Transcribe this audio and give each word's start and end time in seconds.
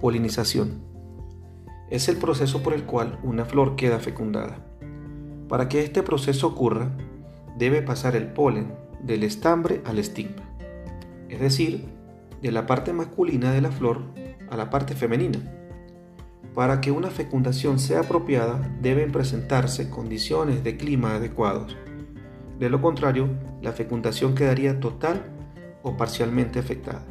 Polinización. 0.00 0.80
Es 1.90 2.08
el 2.08 2.18
proceso 2.18 2.62
por 2.62 2.72
el 2.72 2.84
cual 2.84 3.18
una 3.24 3.44
flor 3.44 3.74
queda 3.74 3.98
fecundada. 3.98 4.64
Para 5.48 5.68
que 5.68 5.82
este 5.82 6.04
proceso 6.04 6.46
ocurra, 6.46 6.92
debe 7.56 7.82
pasar 7.82 8.14
el 8.14 8.28
polen 8.28 8.72
del 9.02 9.24
estambre 9.24 9.82
al 9.84 9.98
estigma, 9.98 10.44
es 11.28 11.40
decir, 11.40 11.84
de 12.40 12.52
la 12.52 12.64
parte 12.66 12.92
masculina 12.92 13.50
de 13.50 13.60
la 13.60 13.72
flor 13.72 14.02
a 14.48 14.56
la 14.56 14.70
parte 14.70 14.94
femenina. 14.94 15.40
Para 16.54 16.80
que 16.80 16.92
una 16.92 17.10
fecundación 17.10 17.80
sea 17.80 18.00
apropiada, 18.00 18.72
deben 18.80 19.10
presentarse 19.10 19.90
condiciones 19.90 20.62
de 20.62 20.76
clima 20.76 21.16
adecuados. 21.16 21.76
De 22.60 22.70
lo 22.70 22.80
contrario, 22.80 23.30
la 23.62 23.72
fecundación 23.72 24.36
quedaría 24.36 24.78
total 24.78 25.24
o 25.82 25.96
parcialmente 25.96 26.60
afectada. 26.60 27.04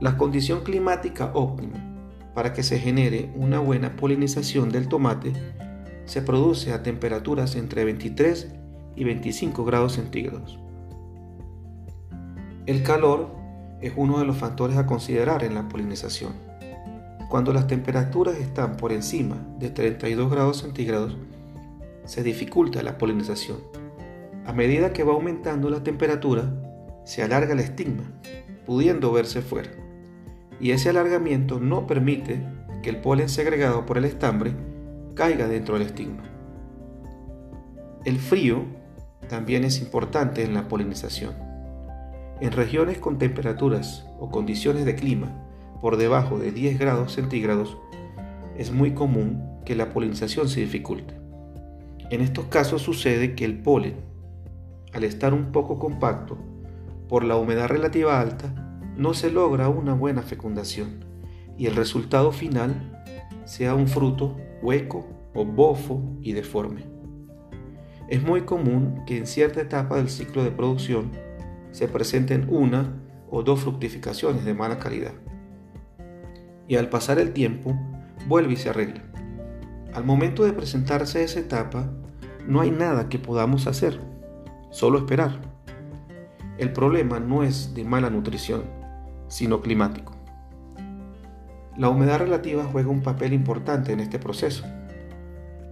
La 0.00 0.16
condición 0.16 0.60
climática 0.62 1.32
óptima 1.34 1.84
para 2.32 2.52
que 2.52 2.62
se 2.62 2.78
genere 2.78 3.32
una 3.34 3.58
buena 3.58 3.96
polinización 3.96 4.68
del 4.68 4.86
tomate 4.86 5.32
se 6.04 6.22
produce 6.22 6.72
a 6.72 6.84
temperaturas 6.84 7.56
entre 7.56 7.84
23 7.84 8.54
y 8.94 9.02
25 9.02 9.64
grados 9.64 9.94
centígrados. 9.94 10.56
El 12.66 12.84
calor 12.84 13.34
es 13.80 13.92
uno 13.96 14.20
de 14.20 14.24
los 14.24 14.36
factores 14.36 14.76
a 14.76 14.86
considerar 14.86 15.42
en 15.42 15.56
la 15.56 15.68
polinización. 15.68 16.32
Cuando 17.28 17.52
las 17.52 17.66
temperaturas 17.66 18.36
están 18.36 18.76
por 18.76 18.92
encima 18.92 19.44
de 19.58 19.70
32 19.70 20.30
grados 20.30 20.58
centígrados, 20.58 21.16
se 22.04 22.22
dificulta 22.22 22.84
la 22.84 22.98
polinización. 22.98 23.58
A 24.46 24.52
medida 24.52 24.92
que 24.92 25.02
va 25.02 25.14
aumentando 25.14 25.70
la 25.70 25.82
temperatura, 25.82 26.54
se 27.04 27.24
alarga 27.24 27.52
el 27.52 27.58
estigma, 27.58 28.04
pudiendo 28.64 29.10
verse 29.10 29.42
fuera 29.42 29.87
y 30.60 30.72
ese 30.72 30.90
alargamiento 30.90 31.60
no 31.60 31.86
permite 31.86 32.42
que 32.82 32.90
el 32.90 32.98
polen 32.98 33.28
segregado 33.28 33.86
por 33.86 33.98
el 33.98 34.04
estambre 34.04 34.52
caiga 35.14 35.48
dentro 35.48 35.74
del 35.74 35.86
estigma. 35.86 36.22
El 38.04 38.18
frío 38.18 38.64
también 39.28 39.64
es 39.64 39.80
importante 39.80 40.42
en 40.42 40.54
la 40.54 40.68
polinización. 40.68 41.34
En 42.40 42.52
regiones 42.52 42.98
con 42.98 43.18
temperaturas 43.18 44.06
o 44.18 44.30
condiciones 44.30 44.84
de 44.84 44.94
clima 44.94 45.44
por 45.80 45.96
debajo 45.96 46.38
de 46.38 46.52
10 46.52 46.78
grados 46.78 47.12
centígrados, 47.12 47.76
es 48.56 48.72
muy 48.72 48.92
común 48.92 49.60
que 49.64 49.74
la 49.74 49.90
polinización 49.90 50.48
se 50.48 50.60
dificulte. 50.60 51.14
En 52.10 52.20
estos 52.20 52.46
casos 52.46 52.82
sucede 52.82 53.34
que 53.34 53.44
el 53.44 53.58
polen, 53.58 53.96
al 54.92 55.04
estar 55.04 55.34
un 55.34 55.52
poco 55.52 55.78
compacto, 55.78 56.38
por 57.08 57.24
la 57.24 57.36
humedad 57.36 57.68
relativa 57.68 58.20
alta, 58.20 58.67
no 58.98 59.14
se 59.14 59.30
logra 59.30 59.68
una 59.68 59.94
buena 59.94 60.22
fecundación 60.22 61.04
y 61.56 61.66
el 61.66 61.76
resultado 61.76 62.32
final 62.32 63.00
sea 63.44 63.76
un 63.76 63.86
fruto 63.86 64.36
hueco 64.60 65.06
o 65.34 65.44
bofo 65.44 66.02
y 66.20 66.32
deforme. 66.32 66.82
Es 68.08 68.20
muy 68.24 68.42
común 68.42 69.04
que 69.06 69.16
en 69.16 69.28
cierta 69.28 69.60
etapa 69.60 69.96
del 69.96 70.08
ciclo 70.08 70.42
de 70.42 70.50
producción 70.50 71.12
se 71.70 71.86
presenten 71.86 72.48
una 72.50 73.00
o 73.30 73.44
dos 73.44 73.60
fructificaciones 73.60 74.44
de 74.44 74.54
mala 74.54 74.80
calidad. 74.80 75.12
Y 76.66 76.74
al 76.74 76.88
pasar 76.88 77.20
el 77.20 77.32
tiempo, 77.32 77.78
vuelve 78.26 78.54
y 78.54 78.56
se 78.56 78.70
arregla. 78.70 79.04
Al 79.94 80.04
momento 80.04 80.42
de 80.42 80.52
presentarse 80.52 81.22
esa 81.22 81.38
etapa, 81.38 81.88
no 82.48 82.62
hay 82.62 82.72
nada 82.72 83.08
que 83.08 83.20
podamos 83.20 83.68
hacer, 83.68 84.00
solo 84.70 84.98
esperar. 84.98 85.40
El 86.58 86.72
problema 86.72 87.20
no 87.20 87.44
es 87.44 87.74
de 87.74 87.84
mala 87.84 88.10
nutrición, 88.10 88.78
sino 89.28 89.60
climático. 89.60 90.12
La 91.76 91.88
humedad 91.88 92.18
relativa 92.18 92.64
juega 92.64 92.90
un 92.90 93.02
papel 93.02 93.32
importante 93.32 93.92
en 93.92 94.00
este 94.00 94.18
proceso. 94.18 94.64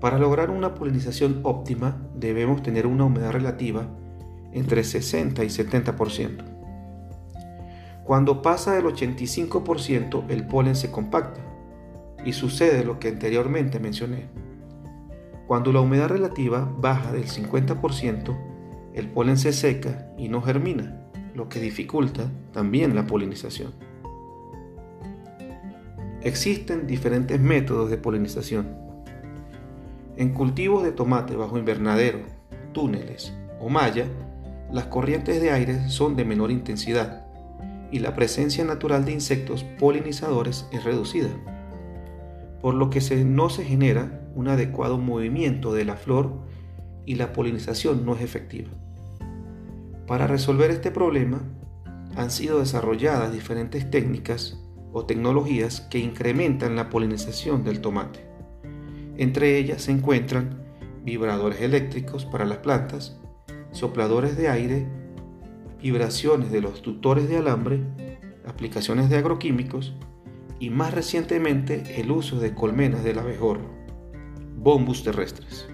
Para 0.00 0.18
lograr 0.18 0.50
una 0.50 0.74
polinización 0.74 1.40
óptima 1.44 1.96
debemos 2.14 2.62
tener 2.62 2.86
una 2.86 3.04
humedad 3.04 3.30
relativa 3.30 3.86
entre 4.52 4.84
60 4.84 5.42
y 5.44 5.46
70%. 5.46 6.44
Cuando 8.04 8.42
pasa 8.42 8.74
del 8.74 8.84
85% 8.84 10.24
el 10.28 10.46
polen 10.46 10.76
se 10.76 10.90
compacta 10.90 11.40
y 12.22 12.34
sucede 12.34 12.84
lo 12.84 12.98
que 12.98 13.08
anteriormente 13.08 13.80
mencioné. 13.80 14.28
Cuando 15.46 15.72
la 15.72 15.80
humedad 15.80 16.08
relativa 16.08 16.70
baja 16.78 17.12
del 17.12 17.26
50%, 17.26 18.36
el 18.92 19.08
polen 19.08 19.38
se 19.38 19.52
seca 19.52 20.10
y 20.18 20.28
no 20.28 20.42
germina 20.42 21.03
lo 21.34 21.48
que 21.48 21.60
dificulta 21.60 22.30
también 22.52 22.94
la 22.94 23.06
polinización. 23.06 23.72
Existen 26.22 26.86
diferentes 26.86 27.38
métodos 27.38 27.90
de 27.90 27.98
polinización. 27.98 28.76
En 30.16 30.32
cultivos 30.32 30.84
de 30.84 30.92
tomate 30.92 31.36
bajo 31.36 31.58
invernadero, 31.58 32.20
túneles 32.72 33.34
o 33.60 33.68
malla, 33.68 34.06
las 34.72 34.86
corrientes 34.86 35.40
de 35.40 35.50
aire 35.50 35.88
son 35.88 36.16
de 36.16 36.24
menor 36.24 36.50
intensidad 36.50 37.26
y 37.90 37.98
la 37.98 38.14
presencia 38.14 38.64
natural 38.64 39.04
de 39.04 39.12
insectos 39.12 39.64
polinizadores 39.78 40.66
es 40.72 40.82
reducida, 40.82 41.28
por 42.60 42.74
lo 42.74 42.90
que 42.90 43.00
no 43.24 43.50
se 43.50 43.64
genera 43.64 44.22
un 44.34 44.48
adecuado 44.48 44.98
movimiento 44.98 45.72
de 45.74 45.84
la 45.84 45.96
flor 45.96 46.40
y 47.06 47.16
la 47.16 47.32
polinización 47.32 48.04
no 48.06 48.14
es 48.16 48.22
efectiva. 48.22 48.70
Para 50.06 50.26
resolver 50.26 50.70
este 50.70 50.90
problema, 50.90 51.42
han 52.14 52.30
sido 52.30 52.58
desarrolladas 52.58 53.32
diferentes 53.32 53.90
técnicas 53.90 54.60
o 54.92 55.06
tecnologías 55.06 55.80
que 55.80 55.98
incrementan 55.98 56.76
la 56.76 56.90
polinización 56.90 57.64
del 57.64 57.80
tomate. 57.80 58.20
Entre 59.16 59.56
ellas 59.56 59.82
se 59.82 59.92
encuentran 59.92 60.62
vibradores 61.02 61.62
eléctricos 61.62 62.26
para 62.26 62.44
las 62.44 62.58
plantas, 62.58 63.18
sopladores 63.72 64.36
de 64.36 64.48
aire, 64.48 64.86
vibraciones 65.80 66.52
de 66.52 66.60
los 66.60 66.82
tutores 66.82 67.28
de 67.28 67.38
alambre, 67.38 67.80
aplicaciones 68.46 69.08
de 69.08 69.16
agroquímicos 69.16 69.94
y 70.60 70.68
más 70.68 70.92
recientemente 70.92 72.00
el 72.00 72.10
uso 72.10 72.38
de 72.38 72.54
colmenas 72.54 73.04
del 73.04 73.18
abejorro, 73.18 73.70
bombus 74.56 75.02
terrestres. 75.02 75.66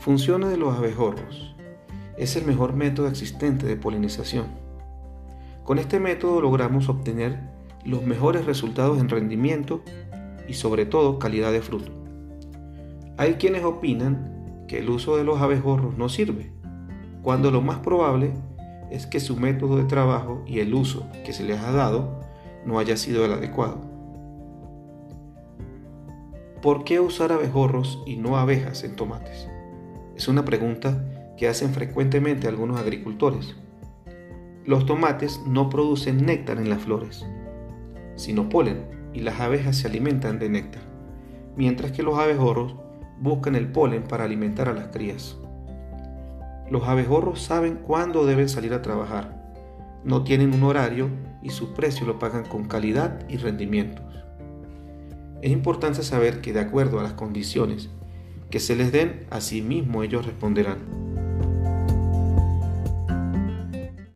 Funciones 0.00 0.50
de 0.50 0.56
los 0.56 0.74
abejorros 0.76 1.53
es 2.16 2.36
el 2.36 2.44
mejor 2.44 2.74
método 2.74 3.08
existente 3.08 3.66
de 3.66 3.76
polinización. 3.76 4.46
Con 5.64 5.78
este 5.78 6.00
método 6.00 6.40
logramos 6.40 6.88
obtener 6.88 7.40
los 7.84 8.02
mejores 8.02 8.46
resultados 8.46 8.98
en 8.98 9.08
rendimiento 9.08 9.82
y 10.48 10.54
sobre 10.54 10.86
todo 10.86 11.18
calidad 11.18 11.52
de 11.52 11.62
fruto. 11.62 11.92
Hay 13.16 13.34
quienes 13.34 13.64
opinan 13.64 14.64
que 14.68 14.78
el 14.78 14.90
uso 14.90 15.16
de 15.16 15.24
los 15.24 15.40
abejorros 15.40 15.96
no 15.96 16.08
sirve, 16.08 16.52
cuando 17.22 17.50
lo 17.50 17.62
más 17.62 17.78
probable 17.78 18.34
es 18.90 19.06
que 19.06 19.20
su 19.20 19.36
método 19.36 19.76
de 19.76 19.84
trabajo 19.84 20.42
y 20.46 20.60
el 20.60 20.74
uso 20.74 21.06
que 21.24 21.32
se 21.32 21.44
les 21.44 21.60
ha 21.60 21.72
dado 21.72 22.20
no 22.64 22.78
haya 22.78 22.96
sido 22.96 23.24
el 23.24 23.32
adecuado. 23.32 23.80
¿Por 26.62 26.84
qué 26.84 27.00
usar 27.00 27.32
abejorros 27.32 28.02
y 28.06 28.16
no 28.16 28.38
abejas 28.38 28.84
en 28.84 28.96
tomates? 28.96 29.48
Es 30.16 30.28
una 30.28 30.44
pregunta 30.44 31.04
que 31.36 31.48
hacen 31.48 31.72
frecuentemente 31.72 32.48
algunos 32.48 32.80
agricultores. 32.80 33.54
Los 34.64 34.86
tomates 34.86 35.40
no 35.46 35.68
producen 35.68 36.24
néctar 36.24 36.58
en 36.58 36.70
las 36.70 36.82
flores, 36.82 37.26
sino 38.16 38.48
polen, 38.48 38.94
y 39.12 39.20
las 39.20 39.40
abejas 39.40 39.76
se 39.76 39.86
alimentan 39.86 40.38
de 40.38 40.48
néctar, 40.48 40.82
mientras 41.56 41.92
que 41.92 42.02
los 42.02 42.18
abejorros 42.18 42.74
buscan 43.20 43.54
el 43.54 43.70
polen 43.70 44.02
para 44.02 44.24
alimentar 44.24 44.68
a 44.68 44.72
las 44.74 44.88
crías. 44.88 45.38
Los 46.70 46.88
abejorros 46.88 47.42
saben 47.42 47.76
cuándo 47.76 48.26
deben 48.26 48.48
salir 48.48 48.74
a 48.74 48.82
trabajar, 48.82 49.44
no 50.04 50.22
tienen 50.22 50.52
un 50.52 50.64
horario 50.64 51.08
y 51.42 51.50
su 51.50 51.72
precio 51.72 52.06
lo 52.06 52.18
pagan 52.18 52.44
con 52.44 52.64
calidad 52.64 53.26
y 53.28 53.38
rendimientos. 53.38 54.04
Es 55.40 55.50
importante 55.50 56.02
saber 56.02 56.40
que 56.40 56.52
de 56.52 56.60
acuerdo 56.60 57.00
a 57.00 57.02
las 57.02 57.14
condiciones 57.14 57.90
que 58.50 58.60
se 58.60 58.76
les 58.76 58.92
den, 58.92 59.26
a 59.30 59.40
sí 59.40 59.62
mismo 59.62 60.02
ellos 60.02 60.26
responderán. 60.26 61.03